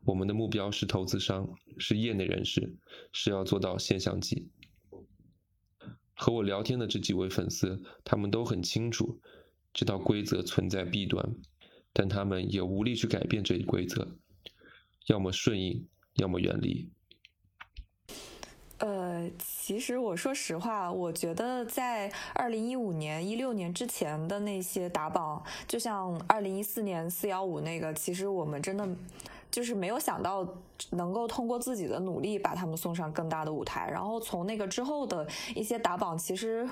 [0.04, 2.76] 我们的目标是投资商，是业内人士，
[3.12, 4.48] 是要做到现象级。
[6.22, 9.18] 和我聊天的这几位粉丝，他们都很清楚
[9.74, 11.34] 这套规则存在弊端，
[11.92, 14.06] 但他们也无力去改变这一规则，
[15.08, 16.88] 要么顺应，要么远离。
[18.78, 28.88] 呃，其实我说实话，我觉得在二零一五年、一六年之前的那些打榜，就像二零一四年四幺五那个，其实我们真的
[29.52, 30.44] 就是没有想到
[30.90, 33.88] 能够通过自己的努力把他们送上更大的舞台。
[33.88, 36.68] 然后从那个之后的一些打榜，其实。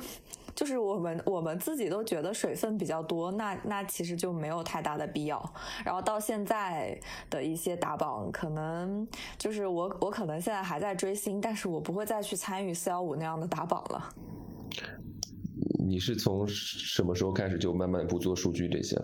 [0.53, 5.53] 就是我们我们自己都觉得水分比较多，那那其实就没有太大的必要。
[5.85, 9.07] 然后到现在的一些打榜，可能
[9.39, 14.13] 就是我我可能现在还在追星，但是我不会再去参与四幺五那样的打榜了。
[15.79, 19.01] 你是从什么时候开始就慢慢不做数据这些？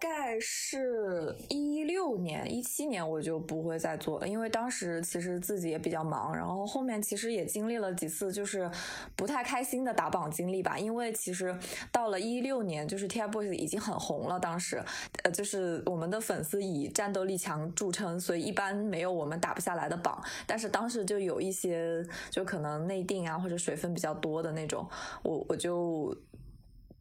[0.00, 8.70] 大概是一六年、一七年我就不会再做了，因为当时其实自己也比较忙，然后后面其实也经历了几次就是
[9.16, 10.78] 不太开心的打榜经历吧。
[10.78, 11.56] 因为其实
[11.90, 14.80] 到了一六年，就是 TFBOYS 已经很红了，当时
[15.24, 20.22] 呃就是我们的粉丝以战斗力强著称，所以一般没有我们打不下来的榜。
[20.46, 24.88] 但是当时就有一些就可能内定啊或者水分比较多的那种，
[25.24, 26.16] 我我就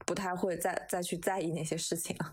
[0.03, 2.31] 不太会再再去在意那些事情了。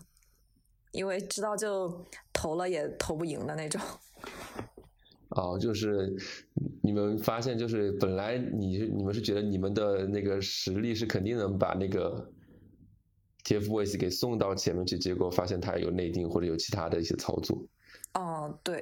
[0.95, 3.81] 因为知道就投了也投不赢的那种。
[5.29, 6.15] 哦，就是
[6.81, 12.31] 你们发现，就是本来你你们是觉得你们的那个实力是肯定能把那个
[13.43, 17.67] TFBOYS 给送到前面去，结果发现他有内定或者有其他的一些操作。
[18.13, 18.81] 哦，对。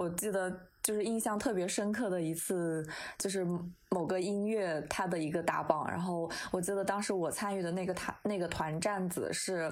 [0.00, 0.50] 我记得
[0.82, 2.82] 就是印象特别深刻的一次，
[3.18, 3.46] 就是
[3.90, 9.70] 某个音乐它的一个打榜，然后我记得当时我参与的那个团那个团站子是，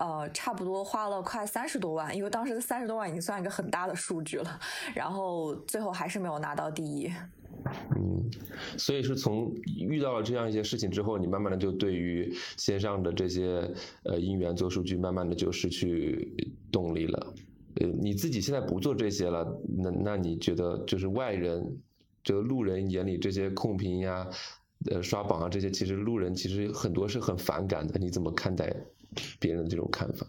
[0.00, 4.58] 呃，差不多花了快三十多万，因为当时三十多万已经算一个很大的数据了，
[4.96, 7.08] 然后最后还是没有拿到第一。
[7.94, 8.28] 嗯，
[8.76, 16.34] 所以是从遇到了这样一些事情之后，你慢慢的就对于线上的这些呃音源做数据，慢慢的就失去
[16.72, 17.34] 动力了。
[17.80, 21.78] 呃，你自己现在不做这些了，那那你觉得就是外人，
[22.22, 24.28] 就路人眼里这些控评呀，
[24.90, 27.98] 呃，刷榜啊这些，其实路人其实很多是很反感的。
[27.98, 28.74] 你怎么看待
[29.40, 30.26] 别人的这种看法？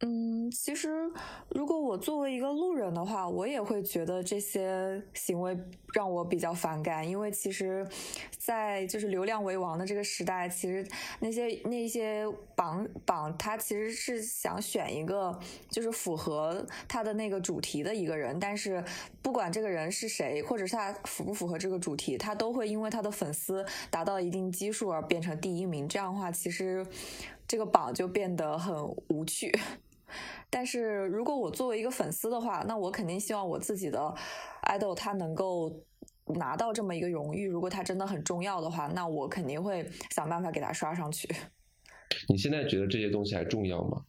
[0.00, 1.10] 嗯，其实
[1.50, 5.56] 如果我作为一个路人的话，我也会觉得这些行为
[5.94, 7.86] 让我比较反感，因为其实，
[8.36, 10.86] 在就是流量为王的这个时代，其实
[11.20, 15.38] 那些那些榜榜，他其实是想选一个
[15.70, 18.84] 就是符合他的那个主题的一个人，但是
[19.22, 25.88] 不管这个人是谁，或者是他符不符合这个主题，他都会因为他的粉丝达到一定基数而变成第一名。
[25.88, 26.86] 这样的话，其实
[27.46, 28.74] 这个榜就变得很
[29.08, 29.56] 无趣。
[30.48, 34.14] 但是如果我作为一个粉丝的话，那我肯定希望我自己的
[34.64, 35.84] idol 他能够
[36.26, 37.46] 拿到这么一个荣誉。
[37.48, 41.28] 如果他真的很重要的话，那我肯定会想办法给他刷上去。
[42.28, 44.04] 你现在觉得这些东西还重要吗？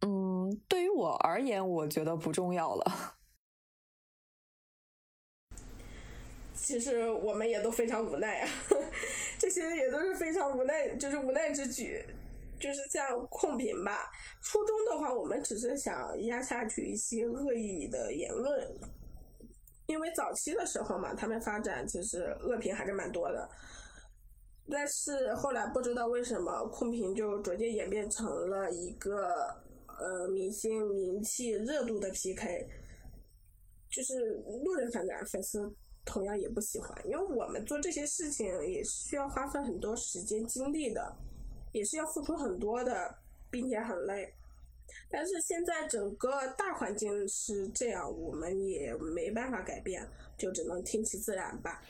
[0.00, 3.14] 嗯，对于我而言，我觉得不重要了。
[6.54, 8.48] 其实我们也都非常无奈啊，
[9.38, 12.02] 这些也都是非常无奈，就是无奈之举。
[12.64, 18.74] 就是像控评吧，初衷的话，我们只是想压下去一些恶意的言论，
[19.84, 23.46] 因为早期的时候嘛，他们发展其实恶评还是蛮多的，
[24.70, 29.54] 但是后来不知道为什么控评就逐渐演变成了一个
[29.98, 32.66] 呃明星名气热度的 PK，
[33.90, 35.70] 就是路人反感，粉丝
[36.06, 41.14] 同样也不喜欢，因为我们做这些事情也是需要花费很多时间精力的。
[41.74, 43.14] 也是要付出很多的，
[43.50, 44.32] 并且很累。
[45.10, 50.06] 但是现在整个大环境是这样，我们也没办法改变，
[50.38, 51.82] 就只能听其自然吧。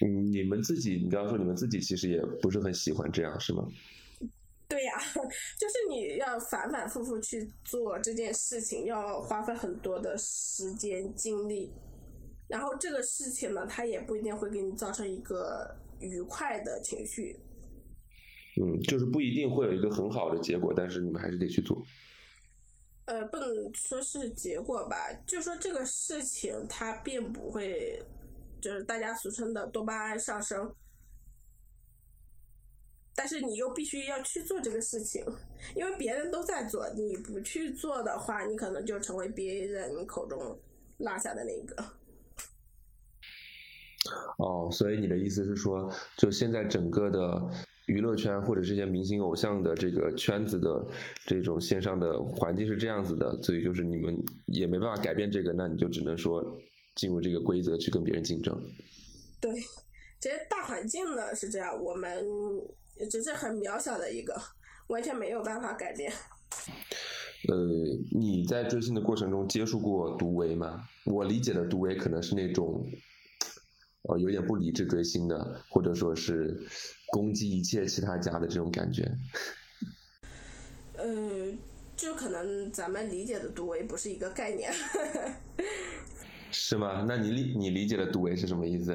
[0.00, 3.68] 嗯，你们自己，你刚刚说你们自己其实也不是很喜欢这样，是吗？
[4.66, 4.94] 对呀，
[5.58, 11.70] 就是你要反反复复去做这件事情，要花费很多的时间精力，
[12.48, 17.38] 然后这个事情呢，它也不一定会给你造成一个愉快的情绪。
[18.60, 21.80] 嗯，就是不一定会有一个很好的结果，但是你们还是得去做。
[23.04, 28.02] 呃，不能说是结果吧，就说这个事情它并不会，
[28.60, 30.74] 就是大家俗称的多巴胺上升。
[33.14, 35.24] 但是你又必须要去做这个事情，
[35.74, 40.60] 因为别人都在做，你不去做的话，你可能就成为别人口中
[40.98, 41.84] 落下的那个。
[44.38, 47.50] 哦，所以你的意思是说，就现在整个的
[47.88, 50.86] 娱乐圈或者这些明星偶像的这个圈子的
[51.26, 56.42] 这种线上的环境是这样子的，所以就是你们也没办法改变这个，那你就只能说
[56.94, 58.56] 进入这个规则去跟别人竞争。
[59.40, 59.52] 对，
[60.20, 62.24] 其实大环境呢是这样，我们。
[63.08, 64.34] 只是很渺小的一个，
[64.88, 66.12] 完全没有办法改变。
[67.48, 67.56] 呃，
[68.10, 70.82] 你在追星的过程中接触过毒唯吗？
[71.04, 72.84] 我理解的毒唯可能是那种，
[74.02, 76.60] 呃，有点不理智追星的，或者说是
[77.10, 79.10] 攻击一切其他家的这种感觉。
[80.96, 81.52] 呃，
[81.96, 84.72] 就可能咱们理解的独唯不是一个概念。
[86.50, 87.04] 是吗？
[87.06, 88.92] 那你理你理解的独唯是什么意思？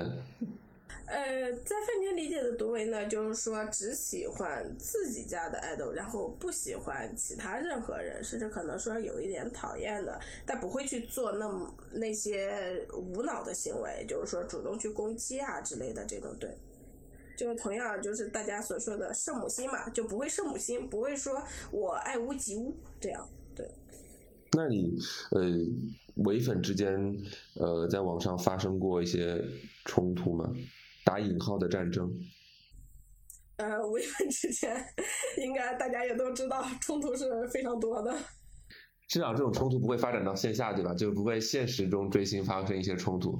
[1.05, 16.49] 呃，在饭圈理解的独唯呢，就是说只喜欢自己家的爱豆，然后不喜欢其他任何人，甚至可能说有一点讨厌的，但不会去做那么那些无脑的行为，就是说主动去攻击啊之类的这种，对，
[17.35, 21.41] 就同样就是大家所说的圣母心嘛，就不会圣母心，不会说
[21.71, 23.69] 我爱屋及乌这样，对。
[24.55, 24.95] 那你
[25.31, 25.41] 呃，
[26.23, 27.17] 唯粉之间
[27.55, 29.43] 呃，在网上发生过一些
[29.85, 30.53] 冲突吗？
[31.03, 32.09] 打引号的战争，
[33.57, 34.73] 呃，唯粉之间
[35.43, 38.15] 应该大家也都知道，冲突是非常多的。
[39.07, 40.93] 至少这种冲突不会发展到线下，对吧？
[40.93, 43.37] 就不会现实中追星发生一些冲突。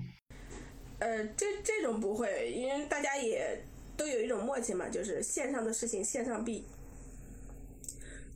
[0.99, 3.63] 呃，这这种不会，因为大家也
[3.95, 6.65] 都有一种默契嘛，就是线上的事情线上必。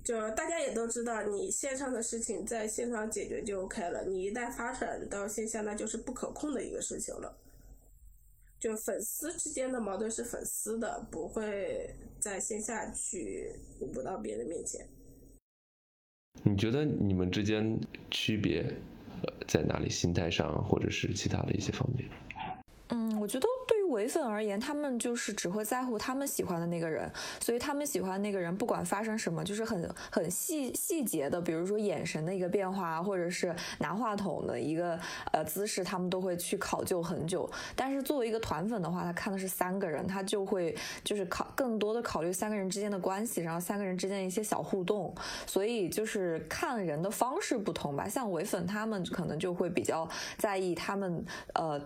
[0.04, 7.38] 就大家也都知道，你线上的事情在线上解决就 OK 了，你一旦发展到线下，那就是不可控的一个事情了。
[8.60, 14.88] 就粉丝之间的矛盾是粉丝的，不会在线下去舞不到别人面前。
[16.44, 18.64] 你觉得你们之间区别
[19.48, 19.90] 在哪里？
[19.90, 22.10] 心态上，或者是其他的一些方面？
[22.90, 23.88] 嗯，我觉得对于。
[23.88, 35.00] 唯粉而言，他们就是只会在乎他们喜欢的那个人，所以他们喜欢那个人，不管发生什么，就是很很细细节的，比如说眼神的一个变化，或者是拿话筒的一个
[35.32, 37.50] 呃姿势，他们都会去考究很久。
[37.78, 48.06] 但是作为一个团粉的话，他看的是三个人，他就会就是考更多的考虑三个人之间的关系，然后三个人之间一些小互动，所以就是看人的方式不同吧。
[48.08, 51.82] 像唯粉他们可能就会比较在意他们呃。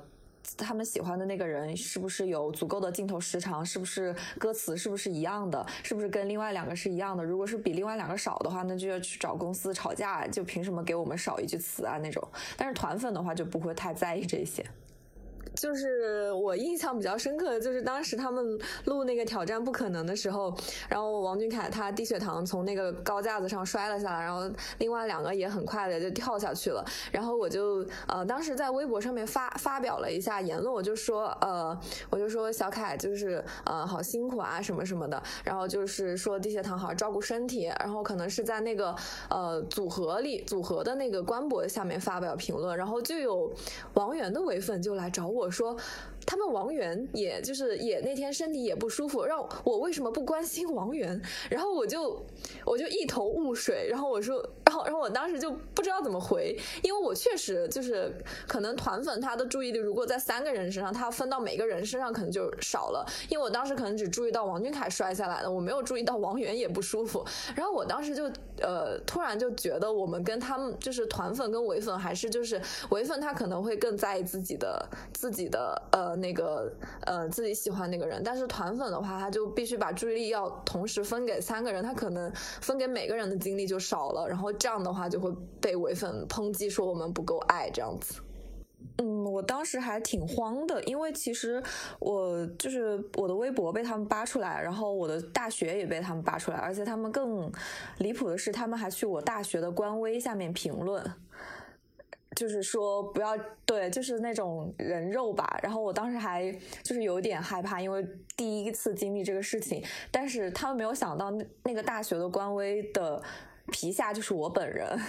[0.58, 3.66] 他们喜欢的那个人是不是有足够的镜头时长？
[3.66, 5.66] 是不是歌词是不是一样的？
[5.84, 7.24] 是不是跟另外两个是一样的？
[7.24, 12.28] 如果是比另外两个少的话，那就要去找公司吵架，就凭什么给我们少一句词啊那种？
[12.58, 14.66] 但是团粉的话就不会太在意这些。
[15.62, 20.52] 就是我印象比较深刻的就是当时他们录那个挑战不可能的时候，
[20.90, 38.96] 然后王俊凯他低血糖从那个高架子上摔了下来，然后另外两个也很快的就跳下去了，然后我就呃当时在微博上面发发表了一下言论，我就说呃我就说小凯就是呃好辛苦啊什么什么的，然后就是说低血糖好好照顾身体，然后可能是在那个
[39.30, 43.54] 呃组合里组合的那个官博下面发表评论，然后就有
[43.94, 45.51] 王源的唯粉就来找我。
[45.52, 45.76] 我说。
[46.26, 51.20] 他们王源也就是也那天身体也不舒服，让我为什么不关心王源？
[51.50, 52.24] 然后我就
[52.66, 58.14] 我就一头雾水，然后我说，然后然后我当时就不知道怎么回，因为我确实就是
[58.48, 67.26] 可能团粉他的注意力如果在三个人身上，他分到每个人身上可能就少了，因为我当时可能只注意到王俊凯摔下来了，我没有注意到王源也不舒服，
[67.56, 68.32] 然后我当时就
[68.62, 76.11] 呃突然就觉得我们跟他们就是团粉跟唯粉还是就是唯粉他可能会更在意自己的自己的呃。
[76.16, 76.72] 那个
[77.06, 88.22] 呃，自己喜欢那个人，但是团粉的话，他就必须把注意力要同时分给三个人，他可能分给每个人的精力就少了，然后这样的话就会被唯粉抨击说我们不够爱这样子。
[88.98, 91.62] 嗯，我当时还挺慌的，因为其实
[92.00, 97.52] 我就是我的微博被他们扒出来，然后我的大学也被他们扒出来，而且他们更
[98.00, 101.04] 离谱的是，他们还去我大学的官微下面评论，
[102.36, 105.60] 就是说不要对，就是那种人肉吧。
[105.62, 106.52] 然后我当时还
[106.84, 108.06] 就是有点害怕，因为
[108.38, 113.22] 第一次经历这个事情，但是他们没有想到那那个大学的官微的
[113.72, 115.00] 皮下就是我本人。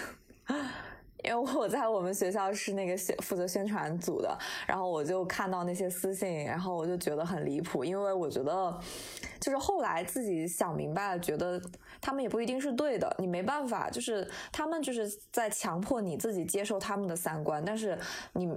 [1.22, 8.78] 因为我在我们学校是那个宣负责宣传组的，然后我就看到那些私信，然后我就觉得很离谱，因为我觉得
[9.40, 11.60] 就是后来自己想明白了，觉得
[12.00, 17.98] 他们也不一定是对的，你没办法，就是他们就是在强迫你自己接受他们的三观，但是
[18.32, 18.48] 你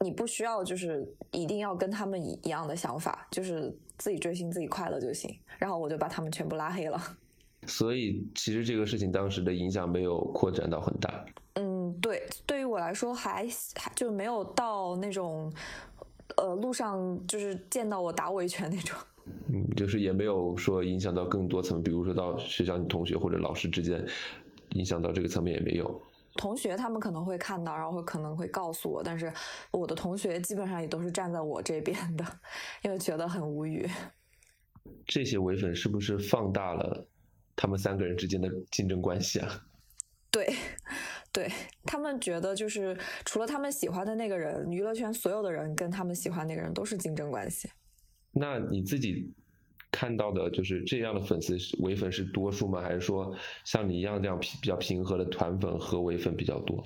[0.00, 5.38] 你不需要就是一定要跟他们一样的想法，就是自己追星自己快乐就行。
[5.58, 7.00] 然后我就把他们全部拉黑了。
[7.66, 11.24] 所以其实这个事情当时的影响没有扩展到很大。
[11.54, 13.46] 嗯，对，对于我来说还
[13.76, 15.52] 还就没有到那种，
[16.36, 18.98] 呃，路上就是见到我打我一拳那种。
[19.48, 24.04] 嗯，就是也没有说影响到更多层，比如说到学校同学或者老师之间，
[24.70, 26.02] 影响到这个层面也没有。
[26.36, 29.32] 同学他们可能会看到，然后会可能会告诉我，但是
[29.70, 32.24] 我的同学基本上也都是站在我这边的，
[32.82, 33.88] 因为觉得很无语。
[35.06, 37.06] 这些伪粉是不是放大了
[37.56, 39.66] 他们三个人之间的竞争关系啊？
[40.30, 40.52] 对，
[41.32, 41.48] 对
[41.84, 47.68] 他们觉得就是除了他们喜欢的那个人，娱乐圈所有的人跟他们喜欢那个人都是竞争关系。
[48.32, 49.32] 那你自己
[49.92, 52.82] 看到的就是这样的粉丝伪粉是多数吗？
[52.82, 53.32] 还是说
[53.64, 56.84] 像你一样这样比较平和的团粉和伪粉比较多？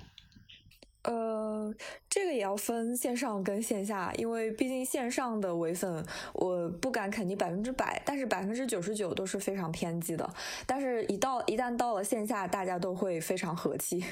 [1.78, 6.04] 呃，这个也要分线上跟线下，因为毕竟线上的唯粉，
[6.34, 10.28] 我不敢肯定百分之百，但是百分之九十九都是非常偏激的。
[10.66, 14.04] 但是，一到一旦到了线下，大家都会非常和气。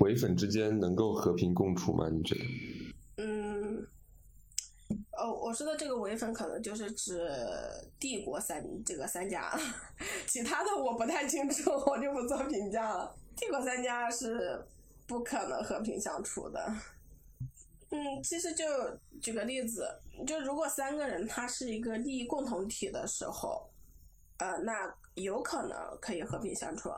[0.00, 2.08] 唯粉之间能够和平共处吗？
[2.10, 2.40] 你觉得？
[3.24, 3.86] 嗯，
[5.18, 7.26] 哦，我说的这个唯粉可能就是指
[7.98, 9.58] 帝国三这个三家，
[10.26, 13.14] 其他的我不太清楚，我就不做评价了。
[13.36, 14.62] 帝国三家是。
[15.10, 16.72] 不可能和平相处的。
[17.90, 18.64] 嗯，其实就
[19.20, 19.84] 举个例子，
[20.24, 23.68] 就如果三个人他是一个利益共同体的时候，
[24.38, 24.72] 呃，那
[25.14, 26.88] 有可能可以和平相处。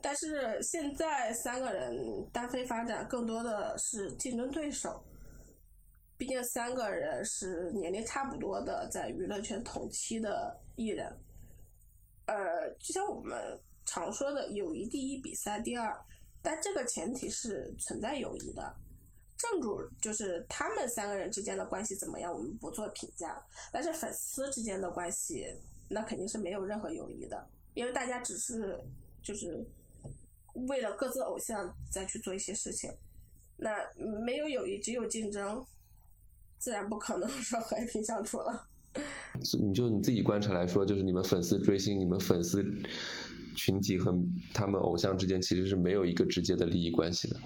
[0.00, 5.04] 但是现在三个人单飞发展，更多的是竞争对手。
[6.16, 11.14] 毕竟三个人是年龄差不多的，在娱乐圈同期的艺人。
[12.24, 15.94] 呃，就像我们常说的“友谊第一，比赛第二”。
[16.42, 18.74] 但这个前提是存在友谊的，
[19.36, 23.42] 正主就是他们三个人之间的关系怎么样，我们不做评价。
[23.72, 25.46] 但是粉丝之间的关系，
[25.88, 28.78] 那肯定是没有任何友谊的，因为大家只是
[29.22, 29.64] 就是
[30.68, 32.90] 为了各自偶像再去做一些事情，
[33.56, 33.76] 那
[34.24, 35.64] 没有友谊，只有竞争，
[36.58, 38.66] 自然不可能说和平相处了。
[39.58, 42.64] 你就你自己观察来说，就是你们粉丝追星，你们粉丝。
[43.60, 44.10] 群体和
[44.54, 47.36] 他们偶像之间其实是没有一个直接的利益关系的，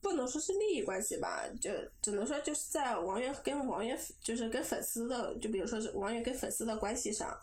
[0.00, 7.36] 不能说是利益关系吧，就只能说就是在王源跟王源，就是跟粉丝的，就比如说是王源跟粉丝的关系上，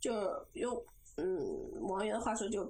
[0.00, 0.10] 就
[0.54, 0.76] 用
[1.16, 1.24] 嗯
[1.82, 2.68] 王源的话说，就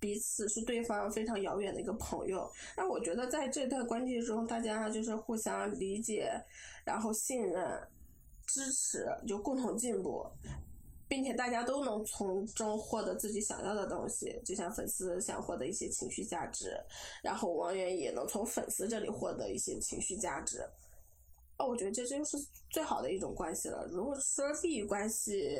[0.00, 2.50] 彼此是对方非常遥远的一个朋友。
[2.76, 6.32] 那我觉得在这段关系中，大家就是互相理解，
[6.84, 7.80] 然后信任、
[8.48, 10.26] 支持，就共同进步。
[11.08, 16.78] 并且大家都能从中获得自己想要的东西，就像粉丝想获得一些情绪价值，
[17.22, 20.60] 然后王源也能从粉丝这里获得一些情绪价值。
[21.56, 22.36] 哦，我觉得这就是
[22.70, 23.84] 最好的一种关系了。
[23.90, 25.58] 如果说利益关系，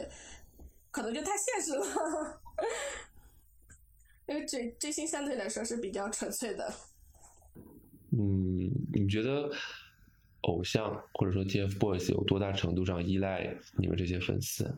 [0.90, 2.40] 可能就太现实了。
[4.26, 6.72] 因为追追星相对来说是比较纯粹的。
[8.10, 9.50] 嗯，你觉得
[10.42, 14.70] 偶像或者说 TFBOYS 有多大程度上依赖你们这些粉丝？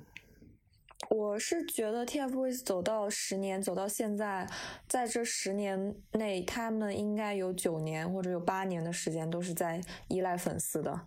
[1.08, 4.48] 我是觉得 TFBOYS 走到十年，走到现在，
[4.86, 11.00] 在这十年内，他们应该有九年或者有八年的时间都是在依赖粉丝的。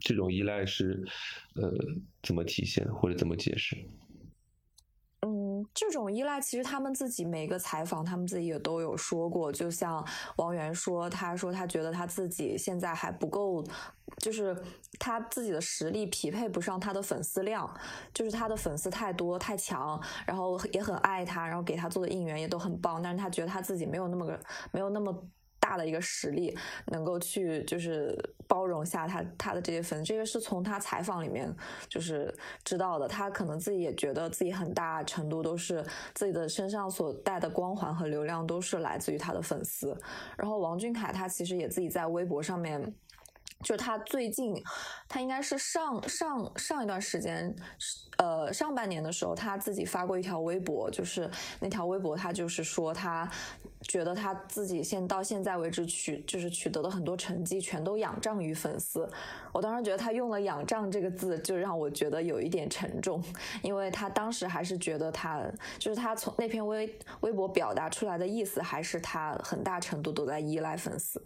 [0.00, 1.04] 这种依赖是，
[1.54, 1.72] 呃，
[2.22, 3.76] 怎么体现或者怎么解释？
[5.74, 9.50] 这种依赖，其实他们自己每个采访，他们自己也都有说过。
[9.52, 10.06] 就像
[10.36, 13.64] 王源说，他说他觉得他自己现在还不够，
[14.18, 14.56] 就是
[14.98, 17.68] 他自己的实力匹配不上他的粉丝量，
[18.14, 24.40] 就是他的粉丝太多太强，然后也很爱他，然后给他做的应援也都很棒，但是他觉得他自己没有那么个，
[24.70, 25.22] 没有那么。
[25.62, 26.54] 大的一个实力，
[26.88, 31.54] 能够去就是包容下他他的这些粉丝，这个是从他采访里面
[31.88, 32.34] 就是
[32.64, 33.06] 知道的。
[33.06, 35.84] 他可能自己也觉得自己很大程度都是
[36.14, 39.96] 自己的身上所带的光环和流量都是来自于他的粉丝。
[40.36, 42.92] 然后王俊凯他其实也自己在微博上面
[43.62, 44.54] 就是他最近，
[45.08, 47.54] 他应该是上上上一段时间，
[48.18, 53.30] 呃，上半年的时候，他自己发过一条微博，就是那条微博，他就是说他
[53.82, 59.08] 觉得他自己现到现在为止取就是取得的很多成绩，全都仰仗于粉丝。
[59.52, 63.22] 我当时觉得他用了“仰仗”这个字，就让我觉得有一点沉重，
[63.62, 65.42] 因为他当时还是觉得他
[65.78, 71.22] 就是他从那篇微微博表达出来的意思，还是他很大程度都在依赖粉丝。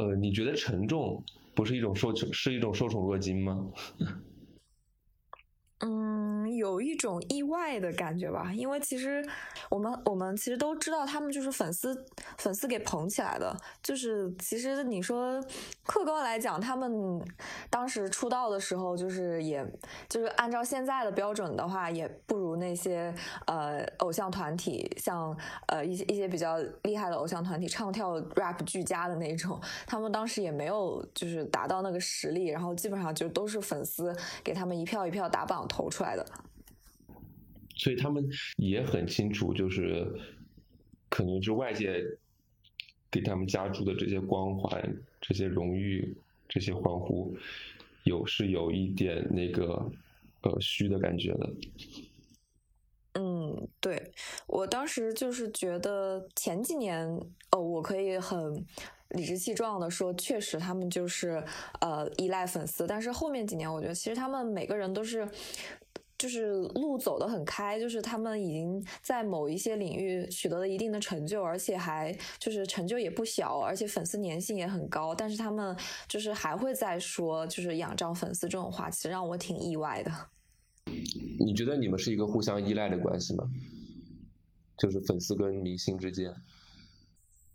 [0.00, 1.22] 呃，你觉得沉重
[1.54, 3.70] 不是一种受宠，是一种受宠若惊吗？
[5.84, 6.19] 嗯，
[6.60, 9.26] 有一种意外的感觉吧，因为其实
[9.70, 12.04] 我们我们其实都知道，他们就是粉丝
[12.36, 13.56] 粉丝给捧起来的。
[13.82, 15.42] 就是其实你说
[15.86, 17.18] 客观来讲，他们
[17.70, 19.66] 当时出道的时候，就是也
[20.06, 23.14] 就是按照现在的标准的话，也不如那些
[23.46, 25.34] 呃偶像团体，像
[25.66, 29.58] 呃一些一些比较厉害的偶像团体，唱跳 rap 俱佳的那种。
[29.86, 35.66] 他们当时也没有就是达到那个实力，然后基本上就都是粉丝给他们一票一票打榜。
[35.70, 36.26] 投出来的，
[37.80, 38.28] 所以他们
[38.58, 40.06] 也很清楚，就是
[41.08, 42.04] 可能是外界
[43.10, 46.14] 给他们加注的这些光环、这些荣誉、
[46.46, 47.34] 这些欢呼，
[48.04, 49.90] 有是有一点那个
[50.42, 51.50] 呃虚的感觉的。
[53.14, 54.12] 嗯，对
[54.46, 57.08] 我当时就是觉得前几年，
[57.52, 58.66] 哦，我可以很。
[59.10, 61.42] 理直气壮的说，确实他们就是
[61.80, 65.28] 呃依赖粉丝，但是后面几年，我觉得其实他们每个人都是
[66.20, 75.74] 就是路走得很开，就是他们已经在某一些领域取得了一定的成就，而且还就是成就也不小，而且粉丝粘性也很高，但是他们
[76.06, 80.12] 就是还会再说就是仰仗粉丝这种话，其实让我挺意外的。
[81.38, 83.44] 你觉得你们是一个互相依赖的关系吗？
[84.76, 86.30] 就是粉丝跟明星之间？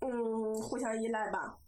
[0.02, 1.60] 嗯互相依赖吧，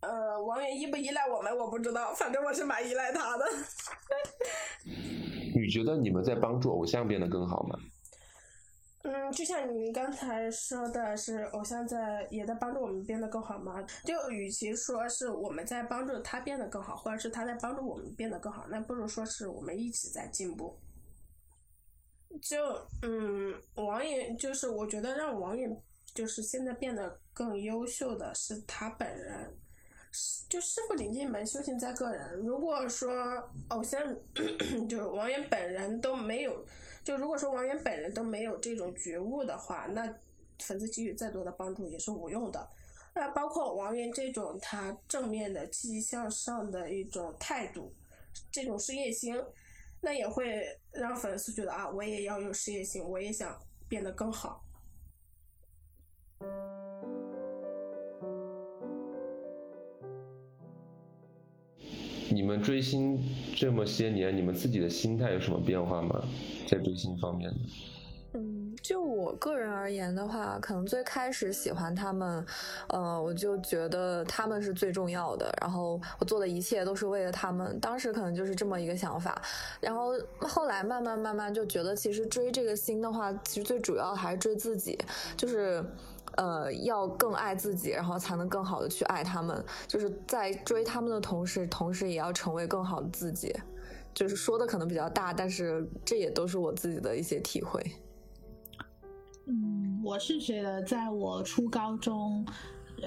[0.00, 3.44] 呃，王源依不依赖我们我不知道，反正我是蛮依赖他的。
[5.54, 7.78] 你觉得你们在帮助偶像变得更好吗？
[9.04, 13.82] 嗯，就像你刚才说的是，偶像在也在帮助我们变得更好吗？
[14.04, 20.78] 就与其说是我们在帮助他变得更好，或者是他在帮助我们变得更好，那不如说是我们一起在进步。
[22.42, 22.58] 就
[23.02, 25.80] 嗯，王源就是我觉得让王源。
[26.14, 29.52] 就是现在变得更优秀的是他本人，
[30.48, 32.34] 就师傅领进门，修行在个人。
[32.36, 33.10] 如果说
[33.68, 34.00] 偶像
[34.88, 36.64] 就是王源本人都没有，
[37.02, 40.06] 就如果说王源本人都没有这种觉悟的话，那
[40.60, 42.68] 粉丝给予再多的帮助也是无用的。
[43.14, 47.92] 那包括王源这种他正面的、积极向上的一种态度，
[48.50, 49.40] 这种事业心，
[50.00, 54.64] 那也会让粉丝觉得啊，我也要有事业心，我也想变得更好。
[62.34, 63.16] 你们追星
[63.54, 66.20] 这么些年，你们自己的心态有什么变化吗？
[66.66, 67.48] 在追星方面？
[68.32, 72.44] 嗯，就我个人而言的话，可能最开始喜欢他们，
[72.88, 77.78] 呃，我就觉得他们是最重要的，然后我做的一切都是为了他们。
[77.78, 79.40] 当时可能就是这么一个想法，
[79.80, 80.10] 然后
[80.40, 84.98] 后来慢慢慢慢就觉得，其实追这个星的话，其实最主要还是追自己，
[85.36, 85.84] 就是。
[86.36, 89.64] 呃，要更爱自己，然后才能更好的去爱他们。
[89.86, 93.54] 就是在追他们的同时，同时也要成为更好的自己。
[94.12, 97.82] 就是说的可能比较大，但是这也都是我自己的一些体会。
[99.46, 102.46] 嗯，我是觉得，在我初高中，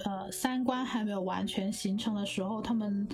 [0.05, 3.07] 呃，三观还没有完全形成的时候，他们。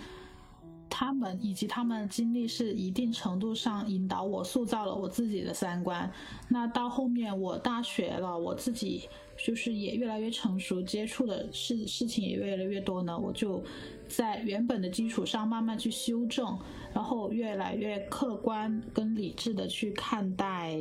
[0.96, 6.10] 他们以及他们的经历是一定程度上引导我塑造了我自己的三观。
[6.48, 13.18] 那到后面我大学了，我自己就是也越来越成熟，接触的事事情也越来越多呢。
[13.18, 13.64] 我就
[14.08, 16.58] 在原本的基础上慢慢去修正，
[16.94, 20.78] 然后越来越客观跟理智的去看待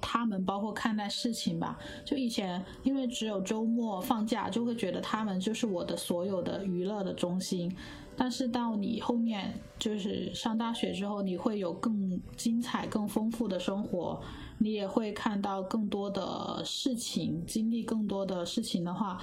[0.00, 1.78] 他们，包括看待事情吧。
[2.04, 7.74] 就以前因为只有周末放假，就会觉得他们就是我的所有的娱乐的中心。
[8.16, 14.20] 但是到你后面就是上大学之后，你会有更精彩、更丰富的生活，
[14.58, 19.22] 你也会看到更多的事情，经历更多的事情的话，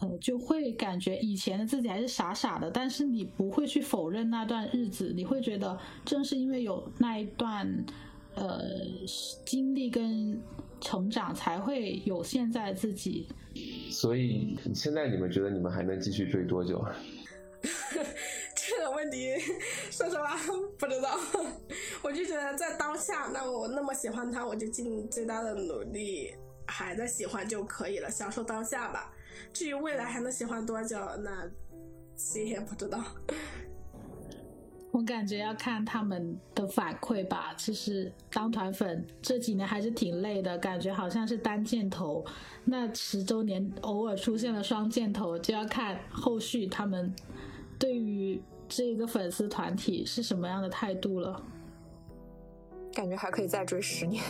[0.00, 2.70] 呃，就会感觉以前的自己还是傻傻的。
[2.70, 7.84] 但是你不会去否认那段日子，你会觉得正是因为有那一段
[8.34, 8.62] 呃
[9.44, 10.40] 经历跟
[10.80, 13.28] 成长，才会有现在自己。
[13.90, 16.82] 所以现在你们觉得你们还能继续追多久？
[17.62, 19.36] 这个问题，
[19.90, 20.36] 说实话
[20.78, 21.18] 不知道。
[22.02, 26.34] 我就觉得在当下，那我那么喜欢他，我就尽最大的努力
[26.66, 29.12] 还在喜欢就可以了，享受当下吧。
[29.52, 31.48] 至于未来还能喜欢多久，那
[32.16, 33.02] 谁也不知道。
[34.92, 37.54] 我感觉要看他们的反馈吧。
[37.56, 42.24] 其实当团粉这几年还是挺累的，感觉好像是单箭头。
[42.64, 47.14] 那十周年偶尔出现了双箭头，就要看后续他们
[47.78, 51.40] 对于这个粉丝团体是什么样的态度了。
[52.92, 54.22] 感觉还可以再追十年。